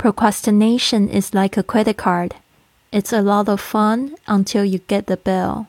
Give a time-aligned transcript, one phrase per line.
[0.00, 2.30] Procrastination is like a credit card.
[2.90, 5.66] It's a lot of fun until you get the bill.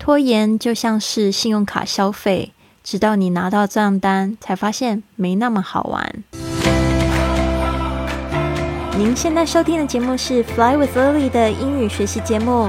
[0.00, 2.50] 拖延就像是信用卡消费，
[2.82, 6.24] 直到你拿到账单，才发现没那么好玩。
[8.98, 12.68] 您现在收听的节目是《Fly with Lily》的英语学习节目，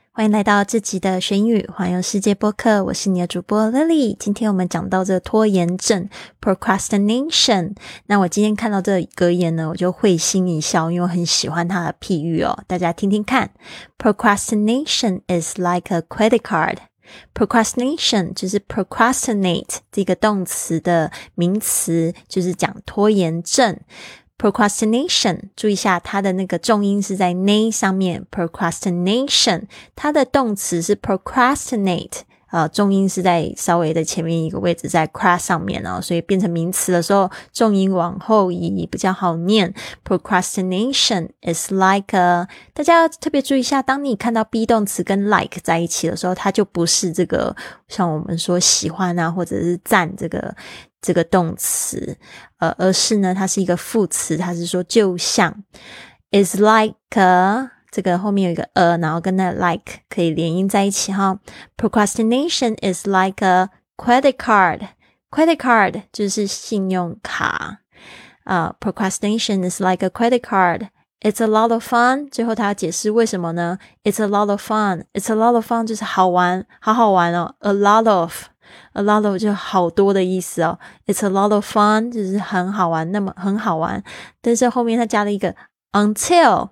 [0.21, 2.83] 欢迎来到这集的学英语环游世界播客。
[2.83, 4.15] 我是你的主播 Lily。
[4.19, 6.07] 今天我们讲到这拖延症
[6.39, 7.73] （procrastination）。
[8.05, 12.55] 那我今天看到这格言呢，我就会心一笑，因为我很喜欢它的譬喻哦。
[12.67, 13.49] 大家听听看
[13.97, 16.77] ：Procrastination is like a credit card。
[17.33, 23.75] Procrastination 就是 procrastinate 这个动词的名词，就是讲拖延症。
[24.41, 28.25] Procrastination，注意一下，它的那个重音是在 n 上面。
[28.31, 32.21] Procrastination，它的动词是 procrastinate。
[32.49, 39.73] 呃，重音是在稍微的前面一个位置，在 crash 上面哦，所以变成名词的时候，重音往后移比较好念。
[40.03, 47.55] Procrastination is like a，大家要特别注意一下，当你看到 be 动词跟 like 在一起的时候，它就不是这个
[47.87, 50.53] 像我们说喜欢啊，或者是赞这个
[51.01, 52.17] 这个动词，
[52.59, 55.63] 呃，而是呢，它是一个副词，它是说就像
[56.31, 56.95] is like。
[57.91, 61.37] 这个后面有一个 a，然后跟那 like 可以连音在一起哈。
[61.75, 64.87] Procrastination is like a credit card.
[65.29, 67.79] Credit card 就是信用卡
[68.45, 68.75] 啊。
[68.79, 70.87] Procrastination is like a credit card.
[71.19, 72.29] It's a lot of fun.
[72.31, 75.03] 最后他要解释为什么呢？It's a lot of fun.
[75.11, 77.55] It's a lot of fun 就是好玩，好好玩哦。
[77.59, 78.45] A lot of,
[78.93, 80.79] a lot of 就好多的意思哦。
[81.07, 84.03] It's a lot of fun 就是很好玩，那么很好玩。
[84.41, 85.55] 但是后面它加了一个
[85.91, 86.69] until。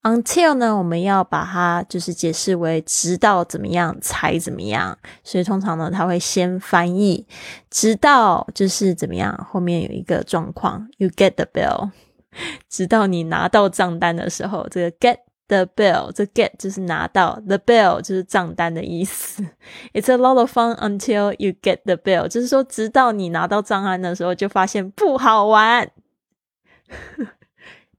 [0.00, 7.26] Until 呢，我们要把它就是解释为直到怎么样才怎么样，所以通常呢，它会先翻译
[7.68, 11.90] 直到就是怎么样，后面有一个状况，You get the bill，
[12.70, 19.43] 直到你拿到账单的时候，这个 get the bill，这 get 就是拿到，the bill 就是账单的意思。
[19.93, 25.91] It's a lot of fun until you get the bill，就是说直到你拿到账单的时候，就发现不好玩。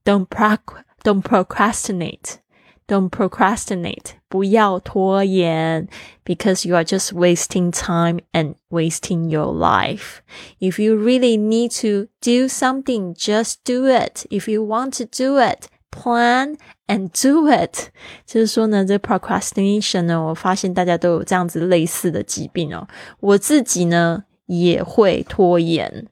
[0.03, 2.39] Don't practice。Don't procrastinate.
[2.87, 4.15] Don't procrastinate.
[4.27, 5.87] 不要拖延
[6.23, 10.21] because you are just wasting time and wasting your life.
[10.59, 14.25] If you really need to do something, just do it.
[14.31, 16.56] If you want to do it, Plan
[16.86, 17.90] and do it.
[18.24, 22.86] 就是说呢，这 procrastination 呢，我发现大家都有这样子类似的疾病哦。
[23.20, 26.06] 我自己呢也会拖延，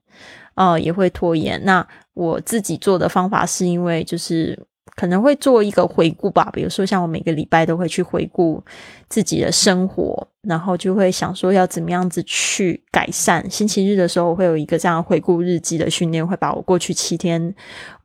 [0.54, 1.64] 哦，也会拖延。
[1.64, 4.67] 那我自己做的方法是因为就是。
[4.94, 8.62] 可能会做一个回顾吧，比如说像我每个礼拜都会去回顾
[9.08, 13.48] 自己的生活，然后就会想说要怎么样子去改善。
[13.50, 17.54] 星期日的时候会有一个这样回顾日记的训练，会把我过去七天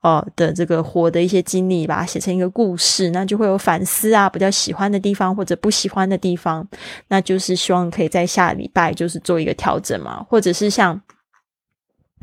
[0.01, 6.67] 呃的这个活的一些经历，把它写成一个故事，那就会有反思啊，比较喜欢的地方或者不喜欢的地方，
[7.07, 11.01] 那就是希望可以在下礼拜就是做一个调整嘛，或者是像。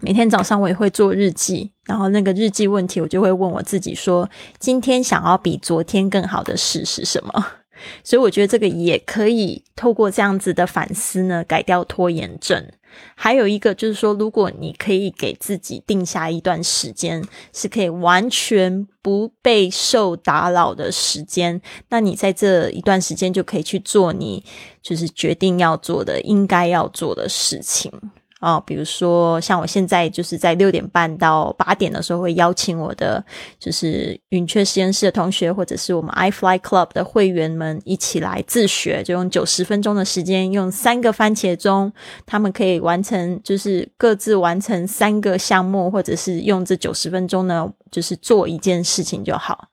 [0.00, 4.28] 每天早上我也会做日记，然后那个日记问题，我就会问我自己说：
[4.58, 7.46] 今天想要比昨天更好的事是什么？
[8.04, 12.66] 所以我觉得这个也可以透过这样子的反思呢，改掉拖延症。
[13.14, 17.22] 还有一个就是说，如果你可以给自己定下一段时间，
[17.54, 24.44] 是可以完全不被受打扰的时间，那你在这一段时间就可以去做你
[24.82, 27.92] 就是决定要做的、应该要做的事情。
[28.40, 33.22] 啊，比如说像我现在就是在六点半到八点的时候，会邀请我的
[33.58, 41.92] 就是云雀实验室的同学，或者是我们 iFly Club 的会员们一起来自学，就用九十分钟的时间，用三个番茄钟，
[42.24, 49.68] 他们可以完成，就是各自完成三个项目，或者是用这九十分钟呢，就是做一件事情就好。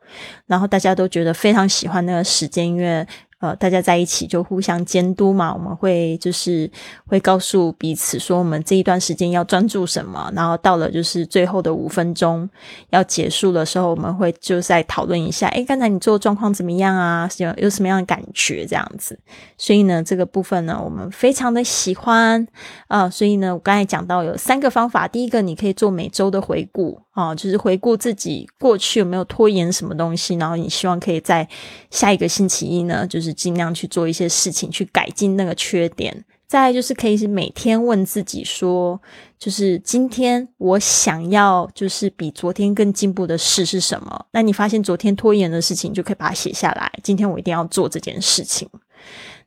[0.46, 3.08] 然后大家都觉得非常喜欢那个时间，因为。
[3.40, 6.70] 呃，大家在一起就互相监督嘛，我们会就是
[7.06, 12.50] 会告诉彼此说，我们这一段时间要专注什么，然后到了就是最后的五分钟
[12.90, 17.30] 要结束的时候，我们会就再讨论一下，哎，刚才你做的状况怎么样啊？
[17.38, 18.66] 有有什么样的感觉？
[18.66, 19.20] 这样子，
[19.58, 22.48] 所以呢，这个部分呢，我们非常的喜欢
[22.88, 27.00] 啊，所以呢，我刚才讲到有三个方法，第一个你可以做每周的回顾。
[27.18, 31.50] 啊，就是回顾自己过去有没有拖延什么东西，然后你希望可以在
[31.90, 36.26] 下一个星期一呢，就是尽量去做一些事情，去改进那个缺点。
[36.48, 39.02] 再就是可以是每天问自己说，
[39.38, 44.26] 就是今天我想要就是比昨天更进步的事是什么？
[44.32, 46.90] 那你发现昨天拖延的事情，就可以把它写下来。
[47.04, 48.70] 今天我一定要做这件事情。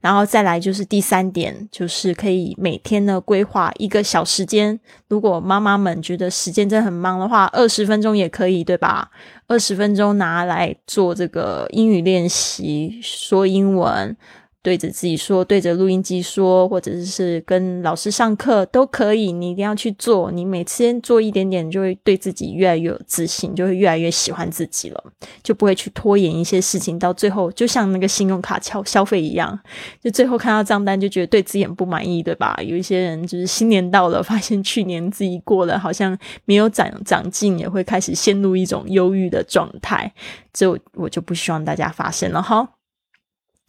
[0.00, 4.81] 然后再来就是第三点，就是可以每天呢规划一个小时间。
[5.08, 9.11] 如果妈妈们觉得时间真的很忙的话，二十分钟也可以，对吧？
[9.47, 14.17] 二十分钟拿来做这个英语练习，说英文。
[14.62, 19.33] 对着自己说，对着录音机说，或者是跟老师上课都可以。
[19.33, 25.03] 你一定要去做，你每次做一点点，就会对自己越来越有自信，就会越来越喜欢自己了，
[25.43, 26.99] 就不会去拖延一些事情。
[26.99, 29.59] 到最后，就像那个信用卡消消费一样，
[30.03, 32.55] 就最后看到账单就觉得对自己很不满意，对吧？
[32.62, 40.12] 有一些人就是新年到了，发现去年自己过了好像没有长长进，也会开始陷入一种忧郁的状态。
[40.53, 42.80] 这我就不希望大家发生了哈。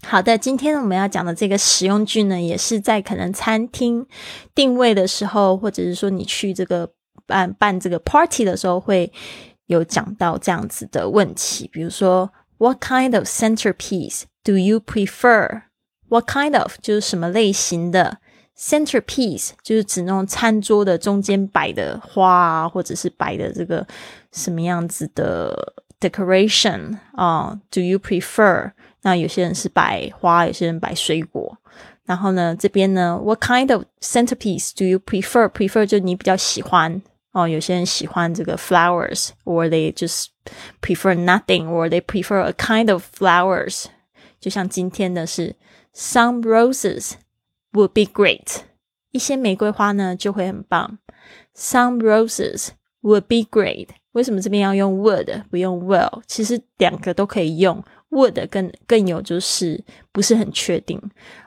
[0.04, 4.06] 好的，今天我们要讲的这个实用句呢，也是在可能餐厅
[4.54, 6.92] 定位的时候，或者是说你去这个
[7.26, 9.12] 办办这个 party 的时候，会
[9.68, 11.70] 有讲到这样子的问题。
[11.72, 18.18] 比如说，What kind of centerpiece do you prefer？What kind of 就是什么类型的
[18.58, 23.88] centerpiece，就是指那种餐桌的中间摆的花啊，或者是摆的这个
[24.34, 28.72] 什么样子的 decoration 啊？Do you prefer？
[29.04, 31.58] 那有些人是摆花，有些人摆水果。
[32.06, 35.48] 然后呢，这边呢，What kind of centerpiece do you prefer?
[35.50, 37.02] Prefer 就你比较喜欢
[37.32, 37.48] 哦。
[37.48, 40.28] 有些人喜欢这个 flowers，or they just
[40.82, 43.86] prefer nothing，or they prefer a kind of flowers。
[44.40, 45.56] 就像今天的是
[45.94, 47.14] Some roses
[47.72, 48.62] would be great，
[49.12, 50.98] 一些玫瑰花呢就会很棒。
[51.56, 52.70] Some roses
[53.02, 53.90] would be great。
[54.14, 56.22] 为什么这边要用 would 不用 will？
[56.28, 57.82] 其实两个都可以用。
[58.12, 61.02] Would 更更有就是不是很确定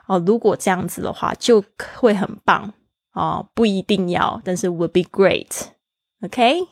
[0.07, 0.21] 哦。
[0.25, 1.63] 如果这样子的话，就
[1.95, 2.73] 会很棒
[3.13, 3.47] 哦。
[3.53, 5.47] 不一定要，但是 would be great。
[6.21, 6.67] OK，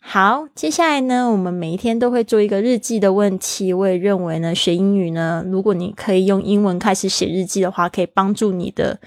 [0.00, 3.72] 好，接下来呢，我们每一天都会做一个日记的问题。
[3.72, 9.00] 我也认为呢，学英语呢，如果你可以用英文开始写日记的话，可以帮助你的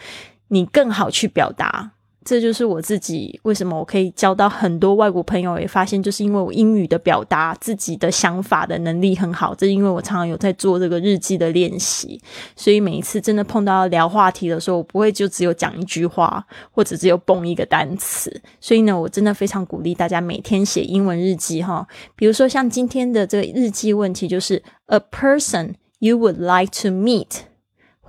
[0.50, 1.94] 你更好去表达。
[2.24, 9.56] 这就是我自己为什么我可以交到很多外国朋友，也发现就是因为我英语的表达自己的想法的能力很好。
[9.56, 12.22] 这因为我常常有在做这个日记的练习，
[12.56, 18.32] 所以每一次真的碰到聊话题的时候，我不会就只有讲一句话，或者只有蹦一个单词。
[18.60, 21.88] 所以呢，我真的非常鼓励大家每天写英文日记哈。
[22.16, 27.40] 比如说像今天的这个日记问题，就是 A person you would like to meet.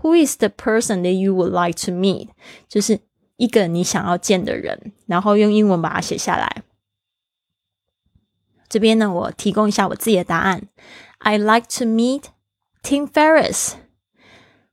[0.02, 2.28] Who is the person that you would like to meet?
[2.68, 3.00] 就是。
[3.42, 6.62] 一个你想要见的人，然后用英文把它写下来。
[8.68, 10.68] 这边呢，我提供一下我自己的答案。
[11.18, 12.26] I like to meet
[12.84, 13.72] Tim Ferriss。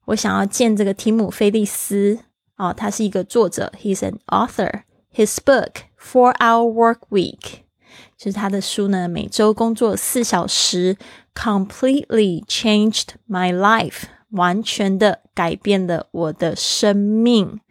[0.06, 2.20] 我想要见这个提姆·菲利斯。
[2.58, 4.84] 哦，他是一个作者，He's an author.
[5.12, 7.62] His book Four Hour Work Week
[8.16, 10.96] 就是他的书呢，每周工作四小时
[11.34, 17.62] ，completely changed my life，完全的改变了我的生命。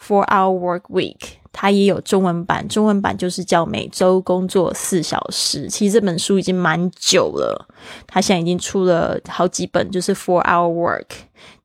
[0.00, 1.18] Four Hour Work Week，
[1.52, 5.68] 它也有中文版，中文版就是叫每周工作四小时。
[5.68, 7.68] 其实这本书已经蛮久了，
[8.06, 11.06] 它现在已经出了好几本，就是 Four Hour Work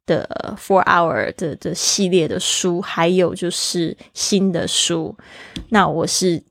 [0.06, 5.16] 的 Four Hour 的的系列的书，还有就是新的书。
[5.70, 6.44] 那我是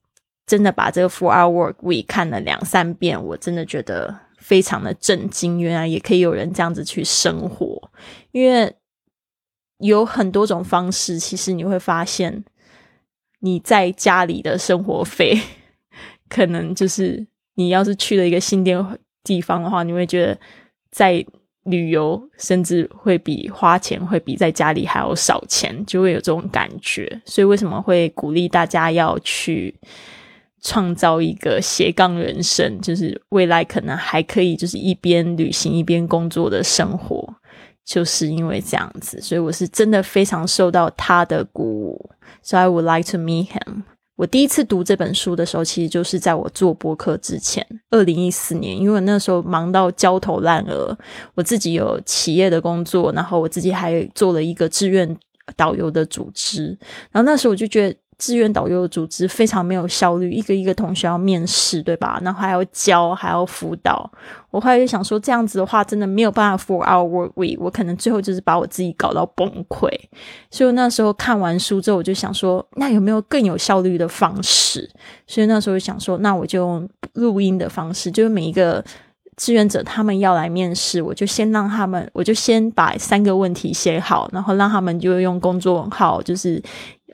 [0.46, 7.90] 真的把这个 Four Hour Work Week 看了两三遍，我真的觉得非常的震惊，原来也可以有人这样子去生活，
[8.32, 8.74] 因为。
[9.78, 12.44] 有很多种方式，其实你会发现，
[13.40, 15.38] 你在家里的生活费，
[16.28, 18.82] 可能就是你要是去了一个新店
[19.22, 20.38] 地方的话，你会觉得
[20.90, 21.24] 在
[21.64, 27.22] 旅游甚至会比花钱会比在家里还要少钱，就会有这种感觉。
[27.24, 29.74] 所以为什么会鼓励大家要去
[30.60, 37.34] 创造一个斜杠人生，就是未来可能还可以就是一边旅行一边工作的生活。
[37.84, 42.10] 就是因为这样子，所以我是真的非常受到他的鼓舞。
[42.42, 43.82] So I would like to meet him。
[44.16, 48.78] 我第一次读这本书的时候，其实就是在我做播客之前，二零一四年。
[48.78, 50.96] 因为那时候忙到焦头烂额，
[51.34, 55.16] 我自己有企业的工作，然后我自己还做了一个志愿
[55.56, 56.78] 导游的组织。
[57.10, 57.96] 然后那时候我就觉得。
[58.24, 62.18] 志愿导游的组织非常没有效率，一个一个同学要面试，对吧？
[62.22, 64.10] 然后还要教，还要辅导。
[64.50, 69.90] 我后来就想说，这样子的话，真的没有办法 for our work week，我可能最后就是把我自己搞到崩溃。
[70.50, 74.90] 所以那时候看完书之后，我就想说，那有没有更有效率的方式？
[75.26, 78.82] 所以那时候想说，那我就用录音的方式，就是每一个。
[79.36, 86.62] 志愿者他们要来面试，我就先让他们，我就先把三个问题写好，然后让他们就用公众号，就是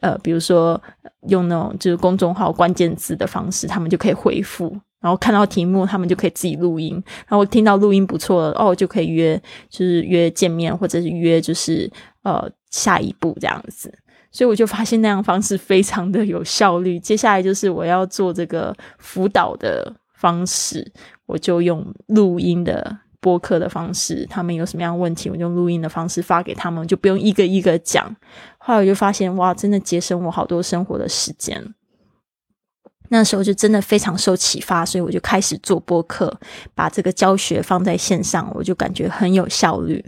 [0.01, 0.81] 呃，比如说
[1.29, 11.91] 用那种就是公众号关键字的方式，他们就可以回复，然后看到题目，他们就可以自己录音，然后听到录音不错了，哦，就可以约，就是约见面，或者是约就是
[12.23, 13.93] 呃下一步这样子。
[14.33, 16.99] 所以我就发现那样方式非常的有效率。
[17.01, 20.93] 接下来就是我要做这个辅导的方式。
[21.27, 28.13] 我就用录音的播客的方式，他们有什么样问题，我用录音的方式发给他们，就不用一个一个讲。
[28.71, 31.75] 后来我就发现，哇，真的节省我好多生活的时间。
[33.09, 36.33] 那时候就真的非常受启发，所以我就开始做播客，
[36.73, 40.05] 把这个教学放在线上，我就感觉很有效率。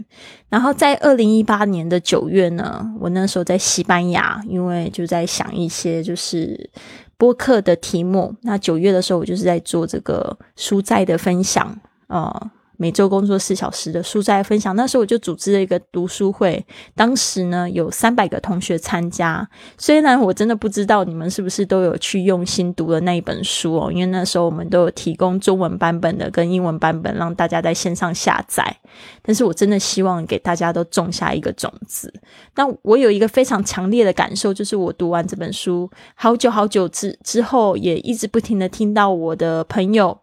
[0.47, 6.69] 然后在二零一八年的九月呢，我那时候在西班牙，因为就在想一些就是。
[7.15, 12.51] 播客的题目，那九月的时候，我就是在做这个书斋的分享，呃。
[12.77, 16.65] 每周工作四小时的书斋分享，那时候我就组织了一个读书会，
[16.95, 19.47] 当时呢有三百个同学参加。
[19.77, 28.75] 虽然我真的不知道你们是不是都有去用心读了那一本书哦，因为那时候我们都有提供中文版本的跟英文版本，让大家在线上下载。
[29.21, 32.13] 但是我真的希望给大家都种下一个种子。
[32.55, 40.17] 那我有一个非常强烈的感受，就是我读完这本书好久好久之之后，也一直不停的听到我的朋友，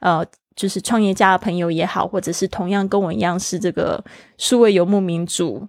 [0.00, 0.24] 呃。
[0.56, 4.02] 就是创业家的朋友也好，或者是同样跟我一样是这个
[4.38, 5.68] 数位游牧民族，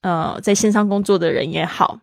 [0.00, 2.00] 呃，在线上工作的人也好，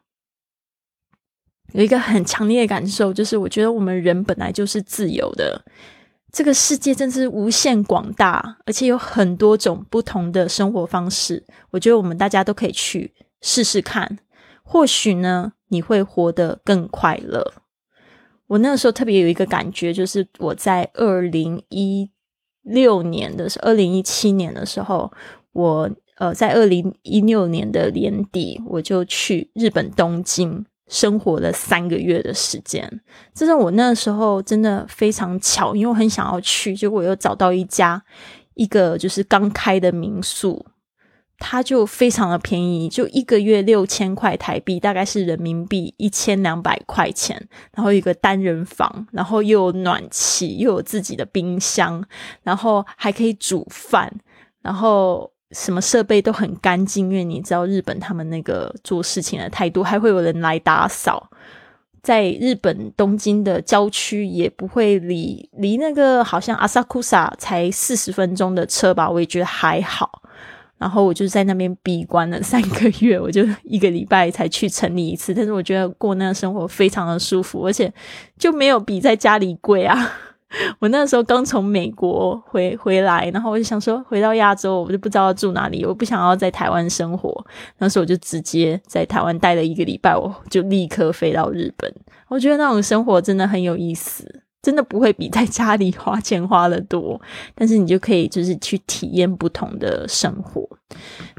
[1.74, 5.62] 有一个很强烈的感受，就是我觉得我们人本来就是自由的，
[6.32, 11.46] 这个世界真是无限广大，而且有很多种不同的生活方式。
[11.72, 14.18] 我觉得我们大家都可以去试试看，
[14.64, 17.54] 或许呢，你会活得更快乐。
[18.48, 22.10] 我那个时候特别有一个感觉，就是我在二零一。
[22.64, 25.12] 六年的是二零一七年的时候，
[25.54, 33.02] 我呃在二零一六年的年底，我就去日本东京生活了三个月的时间。
[33.34, 38.04] 这是我那时候真的非常巧，因为我很想要去，结果我又找到一家
[38.54, 40.66] 一个就是刚开的民宿。
[41.42, 47.36] 它就非常的便宜，就一个月六千块台币，大概是人民币一千两百块钱。
[47.74, 52.02] 然后一个单人房，然后又有暖气，又有自己的冰箱，
[52.44, 54.14] 然后还可以煮饭，
[54.62, 57.10] 然后什么设备都很干净。
[57.10, 61.30] 因为你知道日本他们那个做事情的态度，还会有人来打扫。
[62.04, 70.21] 在日本东京的郊区，也不会离离那个好像阿萨库萨才四十分钟的车吧，我也觉得还好。
[70.82, 77.94] 然后我就在那边闭关了三个月，我就一个礼拜才去城里一次，但是我觉得过那个生活非常的舒服，而且
[78.36, 79.96] 就没有比在家里贵啊。
[80.82, 87.46] 我那时候刚从美国回回来，然后我就想说回到亚洲，我就不知道住哪里，我不想要在台湾生活，
[87.78, 91.94] 那时候我就直接在台湾待了一个礼拜，我就立刻飞到日本。
[92.28, 94.42] 我觉得那种生活真的很有意思。
[94.62, 97.20] 真的不会比在家里花钱花的多，
[97.56, 100.68] 但是你就可以就是去体验不同的生活。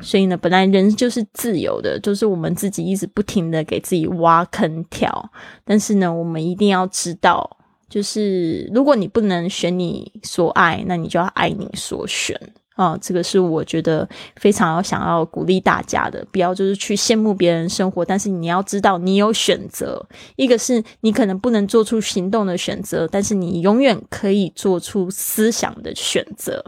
[0.01, 5.31] 所以呢，本来人就是自由的，就是我们自己一直不停的给自己挖坑跳。
[5.65, 12.37] 但是呢，我们一定要知道，就是如果你不能选你所爱，那你就要爱你所选。
[12.75, 20.07] 啊，这个是我觉得非常要想要鼓励大家的，不要就是去羡慕别人生活，但是你要知道你有选择。
[20.37, 26.65] 一个是你可能不能做出行动的选择，但是你永远可以做出思想的选择。